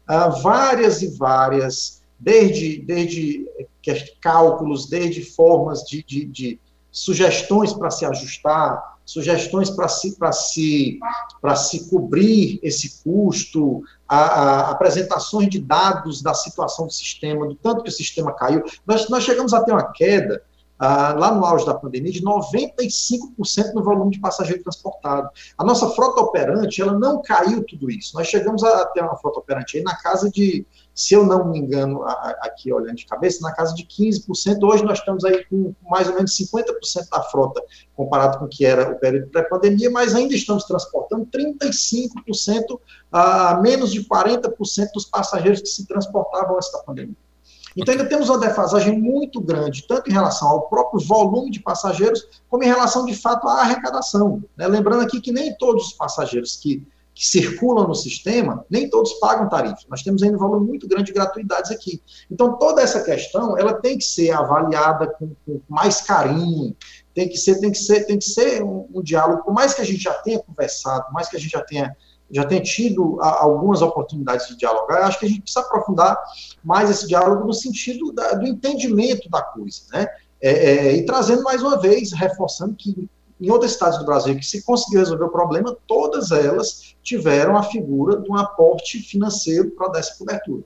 uh, 0.09 0.42
várias 0.42 1.02
e 1.02 1.09
várias, 1.19 2.02
desde, 2.19 2.80
desde 2.83 3.47
cálculos, 4.21 4.88
desde 4.88 5.23
formas 5.23 5.83
de, 5.83 6.02
de, 6.02 6.25
de 6.25 6.61
sugestões 6.90 7.73
para 7.73 7.90
se 7.90 8.04
ajustar, 8.04 8.99
sugestões 9.04 9.70
para 9.70 9.88
se, 9.88 10.16
se, 10.32 10.99
se 11.56 11.90
cobrir 11.90 12.61
esse 12.62 13.02
custo, 13.02 13.82
a, 14.09 14.18
a, 14.18 14.70
apresentações 14.70 15.49
de 15.49 15.61
dados 15.61 16.23
da 16.23 16.35
situação 16.35 16.87
do 16.87 16.92
sistema, 16.92 17.47
do 17.47 17.54
tanto 17.56 17.82
que 17.82 17.88
o 17.88 17.92
sistema 17.92 18.32
caiu. 18.32 18.62
Nós, 18.87 19.09
nós 19.09 19.25
chegamos 19.25 19.52
a 19.52 19.62
ter 19.62 19.73
uma 19.73 19.90
queda 19.92 20.42
ah, 20.80 21.12
lá 21.12 21.34
no 21.34 21.44
auge 21.44 21.66
da 21.66 21.75
pandemia, 21.75 22.10
de 22.10 22.22
95% 22.22 23.75
no 23.75 23.84
volume 23.84 24.12
de 24.12 24.18
passageiro 24.18 24.62
transportado. 24.62 25.28
A 25.58 25.62
nossa 25.62 25.90
frota 25.90 26.22
operante, 26.22 26.80
ela 26.80 26.99
não 26.99 27.20
caiu 27.20 27.62
tudo 27.64 27.90
isso. 27.90 28.16
Nós 28.16 28.28
chegamos 28.28 28.64
a 28.64 28.87
ter 28.87 29.02
uma 29.02 29.14
frota 29.18 29.40
operante 29.40 29.76
aí 29.76 29.82
na 29.82 29.94
casa 29.96 30.30
de, 30.30 30.66
se 30.94 31.12
eu 31.12 31.26
não 31.26 31.50
me 31.50 31.58
engano, 31.58 32.02
aqui 32.40 32.72
olhando 32.72 32.96
de 32.96 33.04
cabeça, 33.04 33.42
na 33.42 33.52
casa 33.52 33.75
de 33.75 33.84
15%. 33.84 34.62
Hoje 34.62 34.82
nós 34.82 34.99
estamos 35.00 35.22
aí 35.22 35.44
com 35.44 35.75
mais 35.90 36.08
ou 36.08 36.14
menos 36.14 36.34
50% 36.34 36.64
da 37.12 37.22
frota, 37.25 37.62
comparado 37.94 38.38
com 38.38 38.46
o 38.46 38.49
que 38.49 38.64
era 38.64 38.90
o 38.90 38.99
período 38.99 39.28
pré-pandemia, 39.28 39.90
mas 39.90 40.14
ainda 40.14 40.34
estamos 40.34 40.64
transportando 40.64 41.26
35% 41.26 42.80
a 43.12 43.60
menos 43.60 43.92
de 43.92 44.02
40% 44.02 44.52
dos 44.94 45.04
passageiros 45.04 45.60
que 45.60 45.68
se 45.68 45.87
transportavam 45.87 46.56
antes 46.56 46.72
da 46.72 46.78
pandemia. 46.78 47.16
Então, 47.77 47.93
ainda 47.93 48.09
temos 48.09 48.29
uma 48.29 48.39
defasagem 48.39 48.99
muito 49.00 49.41
grande, 49.41 49.87
tanto 49.87 50.11
em 50.11 50.12
relação 50.12 50.49
ao 50.49 50.69
próprio 50.69 51.00
volume 51.00 51.50
de 51.50 51.61
passageiros, 51.61 52.27
como 52.49 52.65
em 52.65 52.69
relação, 52.69 53.05
de 53.05 53.15
fato, 53.15 53.49
à 53.49 53.61
arrecadação. 53.61 54.43
Né? 54.57 54.67
Lembrando 54.67 55.03
aqui 55.03 55.21
que 55.21 55.33
nem 55.33 55.55
todos 55.57 55.89
os 55.89 55.93
passageiros 55.93 56.57
que, 56.57 56.83
que 57.15 57.27
circulam 57.27 57.87
no 57.87 57.95
sistema, 57.95 58.65
nem 58.69 58.89
todos 58.91 59.12
pagam 59.15 59.49
tarifa. 59.49 59.83
Nós 59.89 60.03
temos 60.03 60.23
ainda 60.23 60.37
um 60.37 60.41
volume 60.41 60.67
muito 60.67 60.89
grande 60.89 61.05
de 61.05 61.12
gratuidades 61.12 61.71
aqui. 61.71 62.03
Então, 62.31 62.57
toda 62.59 62.83
essa 62.83 63.03
questão, 63.03 63.57
ela 63.57 63.75
tem 63.75 63.99
que 63.99 64.05
ser 64.05 64.31
avaliada 64.33 65.07
com, 65.07 65.33
com 65.47 65.61
mais 65.69 66.00
carinho, 66.00 66.77
tem 67.15 67.29
que 67.29 67.37
ser, 67.37 67.61
tem 67.61 67.71
que 67.71 67.79
ser, 67.79 68.05
tem 68.05 68.19
que 68.19 68.25
ser 68.25 68.62
um, 68.62 68.89
um 68.95 69.03
diálogo, 69.03 69.45
por 69.45 69.55
mais 69.55 69.75
que 69.75 69.83
a 69.83 69.85
gente 69.85 70.03
já 70.03 70.15
tenha 70.15 70.39
conversado, 70.39 71.05
por 71.07 71.12
mais 71.12 71.29
que 71.29 71.37
a 71.37 71.41
gente 71.41 71.53
já 71.53 71.62
tenha 71.62 71.97
já 72.30 72.44
tem 72.44 72.62
tido 72.62 73.20
a, 73.20 73.42
algumas 73.42 73.82
oportunidades 73.82 74.49
de 74.49 74.56
dialogar. 74.56 75.02
Acho 75.02 75.18
que 75.18 75.26
a 75.26 75.28
gente 75.28 75.42
precisa 75.42 75.60
aprofundar 75.60 76.18
mais 76.62 76.88
esse 76.90 77.06
diálogo 77.06 77.44
no 77.44 77.52
sentido 77.52 78.12
da, 78.12 78.34
do 78.34 78.46
entendimento 78.46 79.28
da 79.28 79.42
coisa, 79.42 79.82
né? 79.92 80.06
É, 80.42 80.50
é, 80.50 80.96
e 80.96 81.04
trazendo 81.04 81.42
mais 81.42 81.62
uma 81.62 81.78
vez, 81.78 82.12
reforçando 82.12 82.75
que 82.75 83.08
em 83.40 83.50
outras 83.50 83.72
cidades 83.72 83.99
do 83.99 84.04
Brasil 84.04 84.37
que 84.37 84.44
se 84.44 84.62
conseguiu 84.62 85.00
resolver 85.00 85.25
o 85.25 85.30
problema, 85.30 85.76
todas 85.87 86.30
elas 86.30 86.94
tiveram 87.02 87.56
a 87.56 87.62
figura 87.62 88.20
de 88.20 88.30
um 88.30 88.37
aporte 88.37 88.99
financeiro 89.00 89.70
para 89.70 89.88
dar 89.88 89.99
essa 89.99 90.16
cobertura. 90.18 90.62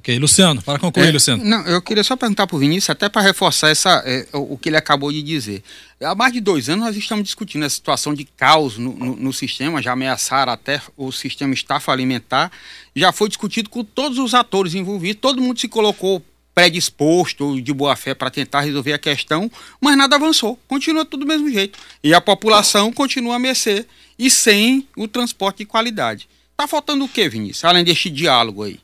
Ok, 0.00 0.18
Luciano, 0.18 0.62
para 0.62 0.78
concluir, 0.78 1.08
é, 1.08 1.12
Luciano. 1.12 1.44
Não, 1.44 1.60
eu 1.66 1.82
queria 1.82 2.02
só 2.02 2.16
perguntar 2.16 2.46
para 2.46 2.56
o 2.56 2.58
Vinícius, 2.58 2.88
até 2.88 3.06
para 3.06 3.20
reforçar 3.20 3.68
essa, 3.68 4.02
é, 4.06 4.26
o, 4.32 4.56
que 4.56 4.70
ele 4.70 4.78
acabou 4.78 5.12
de 5.12 5.22
dizer. 5.22 5.62
Há 6.00 6.14
mais 6.14 6.32
de 6.32 6.40
dois 6.40 6.70
anos 6.70 6.86
nós 6.86 6.96
estamos 6.96 7.24
discutindo 7.24 7.66
a 7.66 7.68
situação 7.68 8.14
de 8.14 8.24
caos 8.24 8.78
no, 8.78 8.94
no, 8.94 9.14
no 9.14 9.32
sistema, 9.34 9.82
já 9.82 9.92
ameaçaram 9.92 10.54
até 10.54 10.80
o 10.96 11.12
sistema 11.12 11.52
estar 11.52 11.82
alimentar, 11.88 12.50
já 12.96 13.12
foi 13.12 13.28
discutido 13.28 13.68
com 13.68 13.84
todos 13.84 14.16
os 14.16 14.32
atores 14.32 14.74
envolvidos, 14.74 15.20
todo 15.20 15.42
mundo 15.42 15.60
se 15.60 15.68
colocou 15.68 16.24
predisposto 16.54 17.60
de 17.60 17.72
boa 17.74 17.94
fé 17.94 18.14
para 18.14 18.30
tentar 18.30 18.62
resolver 18.62 18.94
a 18.94 18.98
questão, 18.98 19.52
mas 19.82 19.98
nada 19.98 20.16
avançou, 20.16 20.58
continua 20.66 21.04
tudo 21.04 21.26
do 21.26 21.28
mesmo 21.28 21.50
jeito. 21.50 21.78
E 22.02 22.14
a 22.14 22.22
população 22.22 22.90
continua 22.90 23.36
a 23.36 23.38
mercê 23.38 23.84
e 24.18 24.30
sem 24.30 24.88
o 24.96 25.06
transporte 25.06 25.58
de 25.58 25.66
qualidade. 25.66 26.26
Está 26.52 26.66
faltando 26.66 27.04
o 27.04 27.08
que, 27.08 27.28
Vinícius, 27.28 27.66
além 27.66 27.84
deste 27.84 28.08
diálogo 28.08 28.62
aí? 28.62 28.80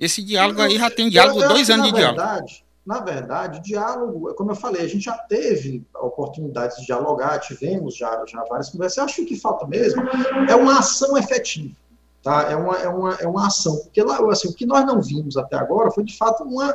Esse 0.00 0.22
diálogo 0.22 0.62
aí 0.62 0.78
já 0.78 0.90
tem 0.90 1.10
diálogo, 1.10 1.46
dois 1.46 1.68
anos 1.68 1.88
de 1.88 1.92
diálogo. 1.92 2.18
Verdade, 2.18 2.64
na 2.86 3.00
verdade, 3.00 3.60
diálogo, 3.60 4.34
como 4.34 4.52
eu 4.52 4.56
falei, 4.56 4.82
a 4.82 4.88
gente 4.88 5.04
já 5.04 5.12
teve 5.12 5.86
a 5.94 6.06
oportunidade 6.06 6.76
de 6.76 6.86
dialogar, 6.86 7.38
tivemos 7.38 7.94
já, 7.94 8.24
já 8.26 8.42
várias 8.44 8.70
conversas. 8.70 8.96
Eu 8.96 9.04
acho 9.04 9.16
que 9.16 9.22
o 9.22 9.26
que 9.26 9.36
falta 9.38 9.66
mesmo 9.66 10.02
é 10.48 10.56
uma 10.56 10.78
ação 10.78 11.18
efetiva. 11.18 11.74
Tá? 12.22 12.50
É, 12.50 12.56
uma, 12.56 12.76
é, 12.78 12.88
uma, 12.88 13.14
é 13.16 13.28
uma 13.28 13.46
ação. 13.46 13.76
Porque 13.76 14.02
lá, 14.02 14.18
assim, 14.30 14.48
o 14.48 14.54
que 14.54 14.64
nós 14.64 14.84
não 14.86 15.02
vimos 15.02 15.36
até 15.36 15.56
agora 15.56 15.90
foi, 15.90 16.04
de 16.04 16.16
fato, 16.16 16.42
uma, 16.44 16.74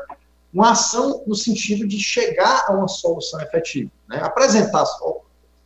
uma 0.53 0.71
ação 0.71 1.23
no 1.25 1.35
sentido 1.35 1.87
de 1.87 1.99
chegar 1.99 2.65
a 2.67 2.73
uma 2.73 2.87
solução 2.87 3.41
efetiva. 3.41 3.91
Né? 4.07 4.21
Apresentar 4.21 4.85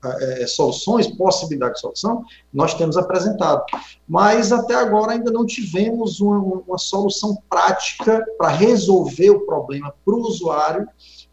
é, 0.03 0.47
soluções, 0.47 1.07
possibilidade 1.07 1.75
de 1.75 1.81
solução, 1.81 2.23
nós 2.53 2.73
temos 2.73 2.95
apresentado. 2.97 3.63
Mas 4.07 4.51
até 4.51 4.75
agora 4.75 5.13
ainda 5.13 5.31
não 5.31 5.45
tivemos 5.45 6.19
uma, 6.21 6.37
uma 6.39 6.77
solução 6.77 7.37
prática 7.49 8.25
para 8.37 8.49
resolver 8.49 9.29
o 9.29 9.45
problema 9.45 9.93
para 10.05 10.15
o 10.15 10.21
usuário, 10.21 10.87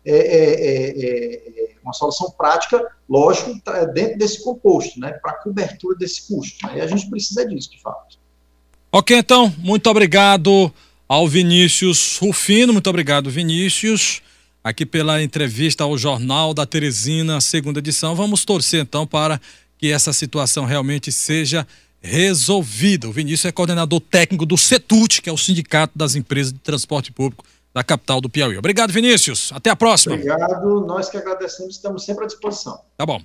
é 0.04 0.16
é, 0.16 0.50
é, 0.60 1.48
é, 1.48 1.68
uma 1.82 1.92
solução 1.92 2.30
prática, 2.30 2.80
lógico, 3.08 3.52
dentro 3.92 4.18
desse 4.18 4.42
composto, 4.42 4.98
né, 5.00 5.12
para 5.22 5.34
cobertura 5.34 5.96
desse 5.96 6.28
custo. 6.28 6.64
Né, 6.66 6.78
e 6.78 6.80
a 6.80 6.86
gente 6.86 7.08
precisa 7.08 7.46
disso, 7.46 7.70
de 7.70 7.80
fato. 7.80 8.18
Ok, 8.92 9.16
então, 9.16 9.52
muito 9.58 9.88
obrigado 9.90 10.72
ao 11.08 11.26
Vinícius 11.28 12.18
Rufino, 12.18 12.72
muito 12.72 12.88
obrigado, 12.88 13.30
Vinícius 13.30 14.22
aqui 14.66 14.84
pela 14.84 15.22
entrevista 15.22 15.84
ao 15.84 15.96
Jornal 15.96 16.52
da 16.52 16.66
Teresina, 16.66 17.40
segunda 17.40 17.78
edição. 17.78 18.16
Vamos 18.16 18.44
torcer 18.44 18.82
então 18.82 19.06
para 19.06 19.40
que 19.78 19.92
essa 19.92 20.12
situação 20.12 20.64
realmente 20.64 21.12
seja 21.12 21.64
resolvida. 22.02 23.08
O 23.08 23.12
Vinícius 23.12 23.44
é 23.44 23.52
coordenador 23.52 24.00
técnico 24.00 24.44
do 24.44 24.58
CETUT, 24.58 25.22
que 25.22 25.30
é 25.30 25.32
o 25.32 25.36
Sindicato 25.36 25.96
das 25.96 26.16
Empresas 26.16 26.52
de 26.52 26.58
Transporte 26.58 27.12
Público 27.12 27.44
da 27.72 27.84
capital 27.84 28.20
do 28.20 28.28
Piauí. 28.28 28.58
Obrigado, 28.58 28.92
Vinícius. 28.92 29.52
Até 29.52 29.70
a 29.70 29.76
próxima. 29.76 30.16
Obrigado. 30.16 30.84
Nós 30.84 31.08
que 31.08 31.16
agradecemos, 31.16 31.76
estamos 31.76 32.04
sempre 32.04 32.24
à 32.24 32.26
disposição. 32.26 32.80
Tá 32.96 33.06
bom. 33.06 33.22